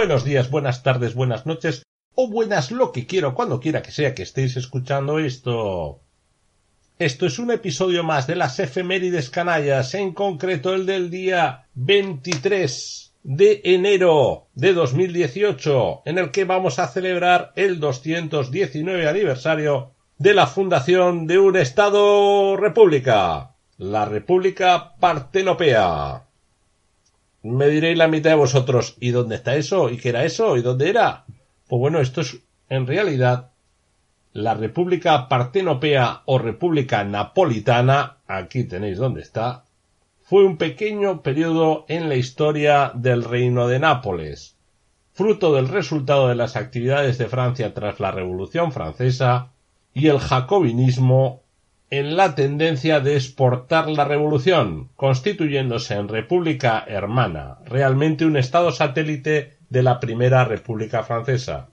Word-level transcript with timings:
Buenos 0.00 0.24
días, 0.24 0.50
buenas 0.50 0.82
tardes, 0.82 1.14
buenas 1.14 1.46
noches 1.46 1.82
o 2.14 2.30
buenas 2.30 2.70
lo 2.70 2.92
que 2.92 3.06
quiero 3.06 3.34
cuando 3.34 3.60
quiera 3.60 3.82
que 3.82 3.90
sea 3.90 4.14
que 4.14 4.22
estéis 4.22 4.56
escuchando 4.56 5.18
esto. 5.18 6.00
Esto 6.98 7.26
es 7.26 7.38
un 7.38 7.50
episodio 7.50 8.04
más 8.04 8.26
de 8.26 8.36
las 8.36 8.58
efemérides 8.60 9.30
canallas, 9.30 9.94
en 9.94 10.12
concreto 10.12 10.74
el 10.74 10.86
del 10.86 11.10
día 11.10 11.68
23 11.74 13.09
de 13.22 13.60
enero 13.64 14.48
de 14.54 14.72
2018, 14.72 16.02
en 16.06 16.18
el 16.18 16.30
que 16.30 16.44
vamos 16.44 16.78
a 16.78 16.88
celebrar 16.88 17.52
el 17.56 17.80
219 17.80 19.08
aniversario 19.08 19.92
de 20.18 20.34
la 20.34 20.46
fundación 20.46 21.26
de 21.26 21.38
un 21.38 21.56
Estado 21.56 22.56
República, 22.56 23.54
la 23.78 24.04
República 24.04 24.94
Partenopea. 24.98 26.24
Me 27.42 27.68
diréis 27.68 27.96
la 27.96 28.08
mitad 28.08 28.30
de 28.30 28.36
vosotros, 28.36 28.96
¿y 29.00 29.10
dónde 29.10 29.36
está 29.36 29.56
eso? 29.56 29.88
¿Y 29.88 29.96
qué 29.96 30.10
era 30.10 30.24
eso? 30.24 30.56
¿Y 30.56 30.62
dónde 30.62 30.90
era? 30.90 31.24
Pues 31.68 31.80
bueno, 31.80 32.00
esto 32.00 32.20
es 32.20 32.38
en 32.68 32.86
realidad 32.86 33.50
la 34.32 34.54
República 34.54 35.28
Partenopea 35.28 36.22
o 36.26 36.38
República 36.38 37.02
Napolitana, 37.04 38.18
aquí 38.26 38.64
tenéis 38.64 38.98
dónde 38.98 39.22
está, 39.22 39.64
fue 40.30 40.44
un 40.44 40.58
pequeño 40.58 41.22
periodo 41.22 41.84
en 41.88 42.08
la 42.08 42.14
historia 42.14 42.92
del 42.94 43.24
Reino 43.24 43.66
de 43.66 43.80
Nápoles, 43.80 44.56
fruto 45.12 45.52
del 45.52 45.66
resultado 45.66 46.28
de 46.28 46.36
las 46.36 46.54
actividades 46.54 47.18
de 47.18 47.26
Francia 47.26 47.74
tras 47.74 47.98
la 47.98 48.12
Revolución 48.12 48.70
Francesa 48.70 49.50
y 49.92 50.06
el 50.06 50.20
jacobinismo 50.20 51.42
en 51.90 52.16
la 52.16 52.36
tendencia 52.36 53.00
de 53.00 53.16
exportar 53.16 53.90
la 53.90 54.04
revolución, 54.04 54.90
constituyéndose 54.94 55.94
en 55.94 56.06
República 56.06 56.84
Hermana, 56.86 57.58
realmente 57.64 58.24
un 58.24 58.36
estado 58.36 58.70
satélite 58.70 59.58
de 59.68 59.82
la 59.82 59.98
Primera 59.98 60.44
República 60.44 61.02
Francesa. 61.02 61.70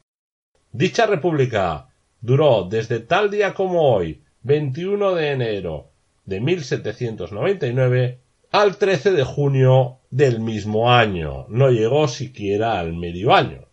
Dicha 0.72 1.06
república 1.06 1.89
duró 2.22 2.67
desde 2.67 3.02
tal 3.02 3.30
día 3.30 3.54
como 3.54 3.84
hoy, 3.84 4.23
21 4.42 5.14
de 5.14 5.32
enero 5.32 5.92
de 6.26 6.42
1799, 6.42 8.22
al 8.52 8.78
13 8.78 9.12
de 9.12 9.23
junio 9.23 10.00
del 10.09 10.40
mismo 10.40 10.92
año. 10.92 11.45
No 11.50 11.70
llegó 11.70 12.08
siquiera 12.08 12.80
al 12.80 12.94
medio 12.94 13.34
año. 13.36 13.66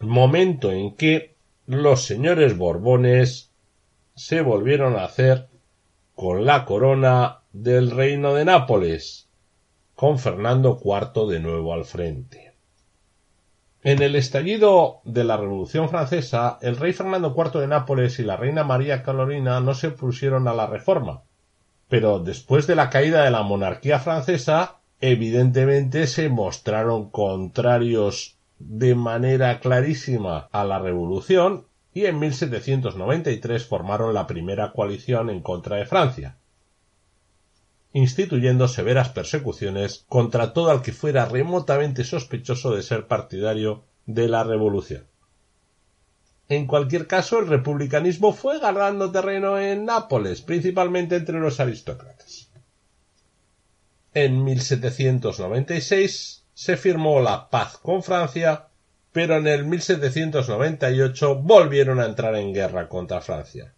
Momento 0.00 0.72
en 0.72 0.96
que 0.96 1.36
los 1.66 2.04
señores 2.04 2.58
Borbones 2.58 3.50
se 4.14 4.42
volvieron 4.42 4.96
a 4.96 5.04
hacer 5.04 5.48
con 6.14 6.44
la 6.44 6.64
corona 6.64 7.40
del 7.52 7.90
reino 7.90 8.34
de 8.34 8.44
Nápoles, 8.44 9.28
con 9.94 10.18
Fernando 10.18 10.78
IV 10.82 11.28
de 11.28 11.40
nuevo 11.40 11.72
al 11.72 11.84
frente. 11.84 12.54
En 13.82 14.02
el 14.02 14.16
estallido 14.16 15.00
de 15.04 15.24
la 15.24 15.36
Revolución 15.36 15.88
Francesa, 15.88 16.58
el 16.62 16.76
rey 16.76 16.92
Fernando 16.92 17.34
IV 17.36 17.60
de 17.60 17.66
Nápoles 17.66 18.18
y 18.18 18.22
la 18.22 18.36
reina 18.36 18.64
María 18.64 19.02
Carolina 19.02 19.60
no 19.60 19.74
se 19.74 19.90
pusieron 19.90 20.48
a 20.48 20.54
la 20.54 20.66
reforma, 20.66 21.22
pero 21.94 22.18
después 22.18 22.66
de 22.66 22.74
la 22.74 22.90
caída 22.90 23.22
de 23.22 23.30
la 23.30 23.44
monarquía 23.44 24.00
francesa, 24.00 24.80
evidentemente 25.00 26.08
se 26.08 26.28
mostraron 26.28 27.08
contrarios 27.08 28.36
de 28.58 28.96
manera 28.96 29.60
clarísima 29.60 30.48
a 30.50 30.64
la 30.64 30.80
revolución 30.80 31.68
y 31.92 32.06
en 32.06 32.18
1793 32.18 33.64
formaron 33.64 34.12
la 34.12 34.26
primera 34.26 34.72
coalición 34.72 35.30
en 35.30 35.40
contra 35.40 35.76
de 35.76 35.86
Francia, 35.86 36.36
instituyendo 37.92 38.66
severas 38.66 39.10
persecuciones 39.10 40.04
contra 40.08 40.52
todo 40.52 40.72
el 40.72 40.82
que 40.82 40.90
fuera 40.90 41.26
remotamente 41.26 42.02
sospechoso 42.02 42.74
de 42.74 42.82
ser 42.82 43.06
partidario 43.06 43.84
de 44.04 44.26
la 44.26 44.42
revolución. 44.42 45.06
En 46.48 46.66
cualquier 46.66 47.06
caso, 47.06 47.38
el 47.38 47.46
republicanismo 47.46 48.32
fue 48.32 48.58
ganando 48.58 49.10
terreno 49.10 49.58
en 49.58 49.86
Nápoles, 49.86 50.42
principalmente 50.42 51.16
entre 51.16 51.40
los 51.40 51.58
aristócratas. 51.58 52.50
En 54.12 54.44
1796 54.44 56.44
se 56.52 56.76
firmó 56.76 57.20
la 57.20 57.48
paz 57.48 57.78
con 57.78 58.02
Francia, 58.02 58.68
pero 59.12 59.36
en 59.36 59.46
el 59.46 59.64
1798 59.64 61.36
volvieron 61.36 61.98
a 61.98 62.06
entrar 62.06 62.36
en 62.36 62.52
guerra 62.52 62.88
contra 62.88 63.20
Francia. 63.20 63.72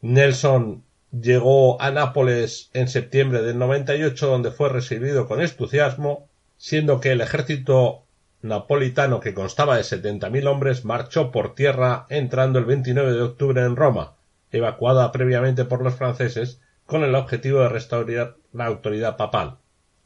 Nelson 0.00 0.84
llegó 1.12 1.80
a 1.80 1.90
Nápoles 1.90 2.70
en 2.72 2.88
septiembre 2.88 3.42
del 3.42 3.58
98 3.58 4.26
donde 4.26 4.50
fue 4.50 4.70
recibido 4.70 5.28
con 5.28 5.40
entusiasmo, 5.40 6.28
siendo 6.56 7.00
que 7.00 7.12
el 7.12 7.20
ejército 7.20 8.07
napolitano 8.42 9.20
que 9.20 9.34
constaba 9.34 9.76
de 9.76 9.84
setenta 9.84 10.30
mil 10.30 10.46
hombres 10.46 10.84
marchó 10.84 11.30
por 11.30 11.54
tierra 11.54 12.06
entrando 12.08 12.58
el 12.58 12.64
29 12.64 13.12
de 13.12 13.22
octubre 13.22 13.62
en 13.62 13.76
Roma, 13.76 14.14
evacuada 14.52 15.10
previamente 15.12 15.64
por 15.64 15.82
los 15.82 15.94
franceses 15.94 16.60
con 16.86 17.02
el 17.04 17.14
objetivo 17.14 17.60
de 17.60 17.68
restaurar 17.68 18.36
la 18.52 18.66
autoridad 18.66 19.16
papal. 19.16 19.58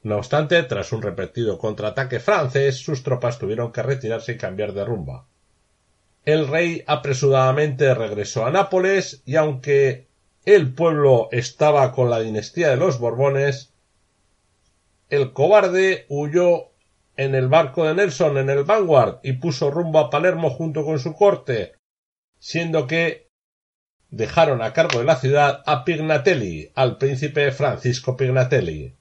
No 0.03 0.16
obstante, 0.16 0.60
tras 0.65 0.93
un 0.93 1.03
repetido 1.03 1.59
contraataque 1.59 2.19
francés, 2.19 2.78
sus 2.78 3.04
tropas 3.04 3.38
tuvieron 3.38 3.70
que 3.70 3.82
retirarse 3.82 4.32
y 4.32 4.37
cambiar 4.37 4.72
de 4.72 4.84
rumba. 4.84 5.26
El 6.25 6.49
rey 6.49 6.82
apresuradamente 6.87 7.94
regresó 7.94 8.44
a 8.44 8.50
Nápoles 8.50 9.22
y 9.25 9.37
aunque 9.37 10.09
el 10.44 10.75
pueblo 10.75 11.28
estaba 11.31 11.93
con 11.93 12.10
la 12.10 12.19
dinastía 12.19 12.70
de 12.70 12.76
los 12.76 12.99
Borbones, 12.99 13.72
el 15.09 15.32
cobarde 15.32 16.06
huyó 16.09 16.72
en 17.17 17.34
el 17.34 17.49
barco 17.49 17.84
de 17.84 17.95
Nelson 17.95 18.39
en 18.39 18.50
el 18.50 18.65
Vanguard 18.65 19.19
y 19.23 19.34
puso 19.34 19.71
rumbo 19.71 19.99
a 19.99 20.11
Palermo 20.11 20.50
junto 20.50 20.84
con 20.84 20.99
su 20.99 21.15
corte, 21.15 21.75
siendo 22.39 22.87
que 22.87 23.28
dejaron 24.11 24.62
a 24.62 24.73
cargo 24.73 24.99
de 24.99 25.05
la 25.05 25.17
ciudad 25.17 25.62
a 25.67 25.84
Pignatelli, 25.84 26.71
al 26.75 26.99
príncipe 26.99 27.50
Francisco 27.53 28.17
Pignatelli. 28.17 28.95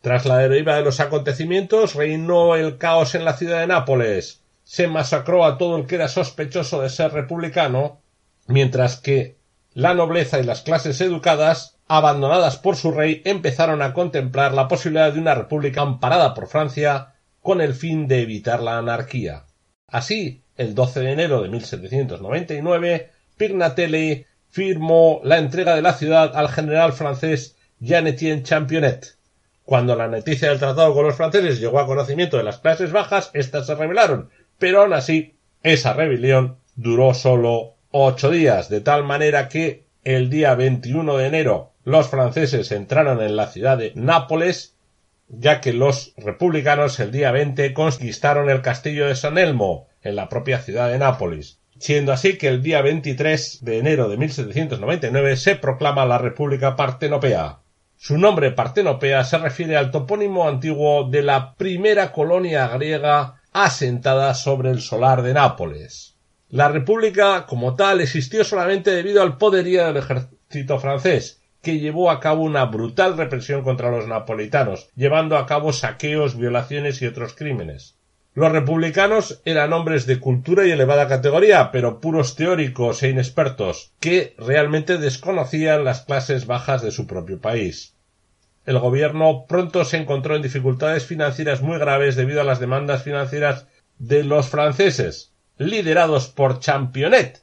Tras 0.00 0.24
la 0.26 0.38
deriva 0.38 0.76
de 0.76 0.82
los 0.82 0.98
acontecimientos 1.00 1.94
reinó 1.94 2.56
el 2.56 2.78
caos 2.78 3.14
en 3.14 3.24
la 3.24 3.34
ciudad 3.34 3.60
de 3.60 3.66
Nápoles, 3.66 4.42
se 4.64 4.86
masacró 4.86 5.44
a 5.44 5.58
todo 5.58 5.76
el 5.76 5.86
que 5.86 5.96
era 5.96 6.08
sospechoso 6.08 6.80
de 6.80 6.90
ser 6.90 7.12
republicano, 7.12 8.00
mientras 8.46 8.96
que 8.96 9.36
la 9.74 9.94
nobleza 9.94 10.38
y 10.38 10.44
las 10.44 10.62
clases 10.62 11.00
educadas, 11.00 11.78
abandonadas 11.86 12.56
por 12.56 12.76
su 12.76 12.92
rey, 12.92 13.22
empezaron 13.24 13.82
a 13.82 13.92
contemplar 13.92 14.52
la 14.52 14.68
posibilidad 14.68 15.12
de 15.12 15.20
una 15.20 15.34
república 15.34 15.82
amparada 15.82 16.34
por 16.34 16.48
Francia 16.48 17.14
con 17.40 17.60
el 17.60 17.74
fin 17.74 18.06
de 18.06 18.22
evitar 18.22 18.62
la 18.62 18.78
anarquía. 18.78 19.44
Así, 19.86 20.42
el 20.56 20.74
12 20.74 21.00
de 21.00 21.12
enero 21.12 21.42
de 21.42 21.48
1799, 21.48 23.10
Pignatelli 23.36 24.26
firmó 24.48 25.20
la 25.24 25.38
entrega 25.38 25.74
de 25.74 25.82
la 25.82 25.94
ciudad 25.94 26.36
al 26.36 26.48
general 26.48 26.92
francés 26.92 27.56
Jean-Étienne 27.80 28.42
Championnet. 28.42 29.16
Cuando 29.64 29.96
la 29.96 30.08
noticia 30.08 30.48
del 30.48 30.58
tratado 30.58 30.92
con 30.94 31.06
los 31.06 31.16
franceses 31.16 31.60
llegó 31.60 31.78
a 31.78 31.86
conocimiento 31.86 32.36
de 32.36 32.42
las 32.42 32.58
clases 32.58 32.92
bajas, 32.92 33.30
éstas 33.34 33.66
se 33.66 33.74
rebelaron, 33.74 34.28
pero 34.58 34.82
aun 34.82 34.92
así, 34.92 35.36
esa 35.62 35.92
rebelión 35.92 36.56
duró 36.74 37.14
solo 37.14 37.76
ocho 37.90 38.30
días, 38.30 38.68
de 38.68 38.80
tal 38.80 39.04
manera 39.04 39.48
que 39.48 39.84
el 40.04 40.30
día 40.30 40.54
21 40.54 41.16
de 41.16 41.26
enero 41.26 41.72
los 41.84 42.08
franceses 42.08 42.72
entraron 42.72 43.22
en 43.22 43.36
la 43.36 43.46
ciudad 43.46 43.78
de 43.78 43.92
Nápoles, 43.94 44.76
ya 45.30 45.60
que 45.60 45.72
los 45.72 46.12
republicanos 46.16 46.98
el 47.00 47.12
día 47.12 47.30
20 47.30 47.72
conquistaron 47.72 48.50
el 48.50 48.62
castillo 48.62 49.06
de 49.06 49.14
San 49.14 49.38
Elmo, 49.38 49.88
en 50.02 50.16
la 50.16 50.28
propia 50.28 50.60
ciudad 50.60 50.90
de 50.90 50.98
Nápoles, 50.98 51.58
siendo 51.78 52.12
así 52.12 52.36
que 52.36 52.48
el 52.48 52.62
día 52.62 52.82
23 52.82 53.64
de 53.64 53.78
enero 53.78 54.08
de 54.08 54.16
1799 54.16 55.36
se 55.36 55.56
proclama 55.56 56.06
la 56.06 56.18
República 56.18 56.76
Partenopea. 56.76 57.58
Su 57.96 58.18
nombre 58.18 58.50
Partenopea 58.50 59.24
se 59.24 59.38
refiere 59.38 59.76
al 59.76 59.90
topónimo 59.90 60.48
antiguo 60.48 61.08
de 61.08 61.22
la 61.22 61.54
primera 61.54 62.12
colonia 62.12 62.66
griega 62.68 63.40
asentada 63.52 64.34
sobre 64.34 64.70
el 64.70 64.80
solar 64.80 65.22
de 65.22 65.34
Nápoles. 65.34 66.16
La 66.48 66.68
república 66.68 67.46
como 67.46 67.76
tal 67.76 68.00
existió 68.00 68.42
solamente 68.42 68.90
debido 68.90 69.22
al 69.22 69.36
poderío 69.36 69.86
del 69.86 69.98
ejército 69.98 70.78
francés, 70.80 71.39
que 71.62 71.78
llevó 71.78 72.10
a 72.10 72.20
cabo 72.20 72.42
una 72.42 72.64
brutal 72.64 73.16
represión 73.16 73.62
contra 73.62 73.90
los 73.90 74.06
napolitanos, 74.06 74.88
llevando 74.96 75.36
a 75.36 75.46
cabo 75.46 75.72
saqueos, 75.72 76.36
violaciones 76.36 77.02
y 77.02 77.06
otros 77.06 77.34
crímenes. 77.34 77.96
Los 78.32 78.52
republicanos 78.52 79.40
eran 79.44 79.72
hombres 79.72 80.06
de 80.06 80.20
cultura 80.20 80.64
y 80.64 80.70
elevada 80.70 81.08
categoría, 81.08 81.72
pero 81.72 82.00
puros 82.00 82.36
teóricos 82.36 83.02
e 83.02 83.10
inexpertos, 83.10 83.92
que 83.98 84.34
realmente 84.38 84.98
desconocían 84.98 85.84
las 85.84 86.02
clases 86.02 86.46
bajas 86.46 86.80
de 86.80 86.92
su 86.92 87.06
propio 87.08 87.40
país. 87.40 87.96
El 88.66 88.78
gobierno 88.78 89.46
pronto 89.48 89.84
se 89.84 89.96
encontró 89.96 90.36
en 90.36 90.42
dificultades 90.42 91.04
financieras 91.04 91.60
muy 91.60 91.78
graves 91.78 92.14
debido 92.14 92.40
a 92.40 92.44
las 92.44 92.60
demandas 92.60 93.02
financieras 93.02 93.66
de 93.98 94.22
los 94.22 94.48
franceses, 94.48 95.32
liderados 95.58 96.28
por 96.28 96.60
Championet, 96.60 97.42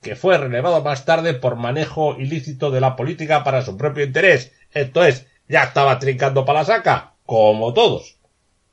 que 0.00 0.16
fue 0.16 0.38
relevado 0.38 0.82
más 0.82 1.04
tarde 1.04 1.34
por 1.34 1.56
manejo 1.56 2.16
ilícito 2.18 2.70
de 2.70 2.80
la 2.80 2.96
política 2.96 3.44
para 3.44 3.62
su 3.62 3.76
propio 3.76 4.04
interés. 4.04 4.52
Esto 4.72 5.04
es, 5.04 5.26
ya 5.48 5.64
estaba 5.64 5.98
trincando 5.98 6.44
para 6.44 6.60
la 6.60 6.64
saca, 6.64 7.14
como 7.26 7.72
todos. 7.72 8.18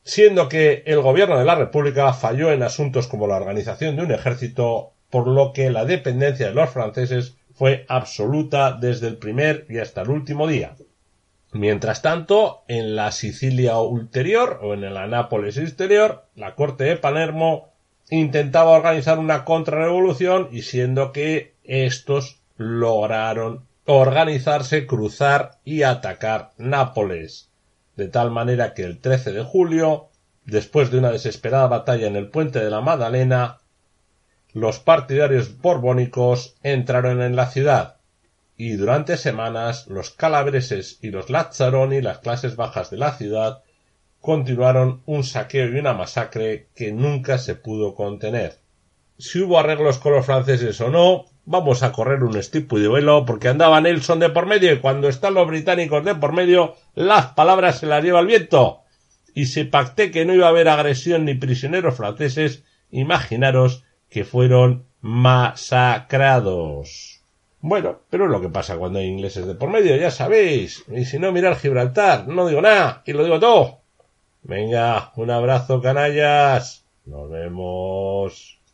Siendo 0.03 0.49
que 0.49 0.83
el 0.85 1.01
gobierno 1.01 1.39
de 1.39 1.45
la 1.45 1.55
República 1.55 2.13
falló 2.13 2.51
en 2.51 2.61
asuntos 2.61 3.07
como 3.07 3.27
la 3.27 3.37
organización 3.37 3.95
de 3.95 4.03
un 4.03 4.11
ejército, 4.11 4.93
por 5.09 5.27
lo 5.27 5.51
que 5.51 5.71
la 5.71 5.85
dependencia 5.85 6.47
de 6.47 6.53
los 6.53 6.69
franceses 6.69 7.37
fue 7.53 7.85
absoluta 7.87 8.73
desde 8.73 9.07
el 9.07 9.17
primer 9.17 9.65
y 9.69 9.79
hasta 9.79 10.01
el 10.01 10.09
último 10.09 10.47
día. 10.47 10.75
Mientras 11.53 12.01
tanto, 12.01 12.65
en 12.67 12.97
la 12.97 13.13
Sicilia 13.13 13.79
ulterior 13.79 14.59
o 14.61 14.73
en 14.73 14.93
la 14.93 15.07
Nápoles 15.07 15.57
exterior, 15.57 16.25
la 16.35 16.53
corte 16.53 16.83
de 16.83 16.97
Palermo 16.97 17.69
intentaba 18.09 18.71
organizar 18.71 19.19
una 19.19 19.45
contrarrevolución 19.45 20.49
y 20.51 20.61
siendo 20.61 21.11
que 21.11 21.55
estos 21.63 22.39
lograron 22.57 23.65
organizarse, 23.85 24.87
cruzar 24.87 25.59
y 25.63 25.83
atacar 25.83 26.51
Nápoles, 26.57 27.49
de 27.95 28.07
tal 28.07 28.31
manera 28.31 28.73
que 28.73 28.83
el 28.83 28.99
13 28.99 29.31
de 29.31 29.43
julio, 29.43 30.09
después 30.45 30.91
de 30.91 30.97
una 30.97 31.11
desesperada 31.11 31.67
batalla 31.67 32.07
en 32.07 32.15
el 32.15 32.29
puente 32.29 32.63
de 32.63 32.69
la 32.69 32.81
Magdalena, 32.81 33.59
los 34.53 34.79
partidarios 34.79 35.59
borbónicos 35.59 36.55
entraron 36.63 37.21
en 37.21 37.35
la 37.35 37.47
ciudad. 37.47 37.97
Y 38.57 38.73
durante 38.73 39.17
semanas 39.17 39.87
los 39.87 40.11
calabreses 40.11 40.97
y 41.01 41.09
los 41.09 41.29
lazzaroni, 41.29 42.01
las 42.01 42.19
clases 42.19 42.55
bajas 42.55 42.89
de 42.89 42.97
la 42.97 43.11
ciudad, 43.17 43.63
continuaron 44.25 45.01
un 45.05 45.23
saqueo 45.23 45.69
y 45.69 45.79
una 45.79 45.93
masacre 45.93 46.67
que 46.75 46.91
nunca 46.91 47.37
se 47.37 47.55
pudo 47.55 47.95
contener. 47.95 48.57
Si 49.17 49.39
hubo 49.39 49.59
arreglos 49.59 49.99
con 49.99 50.13
los 50.13 50.25
franceses 50.25 50.81
o 50.81 50.89
no, 50.89 51.25
vamos 51.45 51.83
a 51.83 51.91
correr 51.91 52.23
un 52.23 52.35
estipo 52.35 52.79
de 52.79 52.89
velo 52.89 53.23
porque 53.25 53.47
andaba 53.47 53.79
Nelson 53.79 54.19
de 54.19 54.29
por 54.29 54.47
medio 54.47 54.73
y 54.73 54.79
cuando 54.79 55.07
están 55.07 55.35
los 55.35 55.47
británicos 55.47 56.03
de 56.03 56.15
por 56.15 56.33
medio, 56.33 56.75
las 56.95 57.27
palabras 57.27 57.79
se 57.79 57.85
las 57.85 58.03
lleva 58.03 58.19
el 58.19 58.27
viento. 58.27 58.81
Y 59.33 59.45
se 59.45 59.65
pacté 59.65 60.11
que 60.11 60.25
no 60.25 60.33
iba 60.33 60.47
a 60.47 60.49
haber 60.49 60.67
agresión 60.67 61.23
ni 61.25 61.35
prisioneros 61.35 61.95
franceses, 61.95 62.63
imaginaros 62.89 63.83
que 64.09 64.25
fueron 64.25 64.85
masacrados. 65.01 67.21
Bueno, 67.61 67.99
pero 68.09 68.25
es 68.25 68.31
lo 68.31 68.41
que 68.41 68.49
pasa 68.49 68.77
cuando 68.77 68.99
hay 68.99 69.05
ingleses 69.05 69.45
de 69.45 69.55
por 69.55 69.69
medio, 69.69 69.95
ya 69.95 70.11
sabéis. 70.11 70.83
Y 70.87 71.05
si 71.05 71.19
no, 71.19 71.31
mirar 71.31 71.57
Gibraltar, 71.57 72.27
no 72.27 72.47
digo 72.47 72.61
nada, 72.61 73.01
y 73.05 73.13
lo 73.13 73.23
digo 73.23 73.39
todo. 73.39 73.84
Venga, 74.51 75.11
un 75.17 75.29
abrazo, 75.29 75.81
canallas. 75.81 76.85
Nos 77.05 77.29
vemos. 77.29 78.61